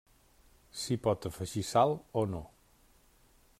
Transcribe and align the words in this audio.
S'hi 0.83 0.97
pot 1.07 1.27
afegir 1.31 1.63
sal 1.73 1.95
o 2.23 2.27
no. 2.35 2.43